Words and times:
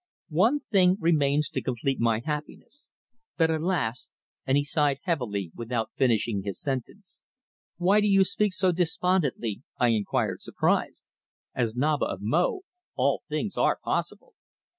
One 0.29 0.61
thing 0.71 0.97
remains 0.99 1.47
to 1.49 1.61
complete 1.61 1.99
my 1.99 2.21
happiness, 2.25 2.89
but 3.37 3.51
alas!" 3.51 4.09
and 4.47 4.57
he 4.57 4.63
sighed 4.63 4.97
heavily 5.03 5.51
without 5.53 5.91
finishing 5.95 6.41
his 6.41 6.59
sentence. 6.59 7.21
"Why 7.77 8.01
speak 8.23 8.53
so 8.55 8.71
despondently?" 8.71 9.61
I 9.77 9.89
inquired, 9.89 10.41
surprised. 10.41 11.03
"As 11.53 11.75
Naba 11.75 12.05
of 12.05 12.17
Mo 12.19 12.61
all 12.95 13.21
things 13.29 13.57
are 13.57 13.77
possible." 13.83 14.33